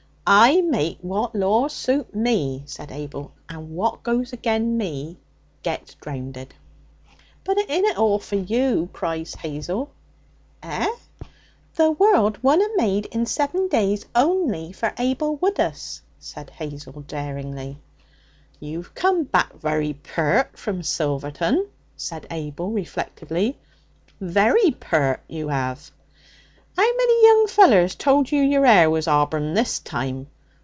'I 0.33 0.61
make 0.61 0.99
what 1.01 1.35
laws 1.35 1.73
suit 1.73 2.15
me,' 2.15 2.63
said 2.65 2.89
Abel. 2.89 3.33
'And 3.49 3.75
what 3.75 4.01
goes 4.01 4.33
agen 4.33 4.77
me 4.77 5.17
gets 5.61 5.95
drownded.' 5.95 6.53
'But 7.43 7.57
it 7.57 7.69
inna 7.69 7.99
all 7.99 8.17
for 8.17 8.35
you!' 8.37 8.87
cried 8.93 9.27
Hazel. 9.27 9.91
'Eh?' 10.63 10.87
'The 11.75 11.91
world 11.91 12.41
wunna 12.41 12.67
made 12.77 13.07
in 13.07 13.25
seven 13.25 13.67
days 13.67 14.05
only 14.15 14.71
for 14.71 14.93
Abel 14.97 15.35
Woodus,' 15.35 16.01
said 16.17 16.49
Hazel 16.51 17.01
daringly. 17.01 17.79
'You've 18.57 18.95
come 18.95 19.25
back 19.25 19.55
very 19.59 19.91
peart 19.95 20.57
from 20.57 20.81
Silverton,' 20.81 21.67
said 21.97 22.25
Abel 22.31 22.71
reflectively 22.71 23.57
'very 24.21 24.71
peart, 24.71 25.19
you 25.27 25.49
'ave. 25.49 25.91
How 26.77 26.83
many 26.95 27.25
young 27.25 27.47
fellers 27.47 27.95
told 27.95 28.31
you 28.31 28.41
your 28.41 28.65
'air 28.65 28.89
was 28.89 29.05
abron 29.05 29.55
this 29.55 29.77
time? 29.79 30.27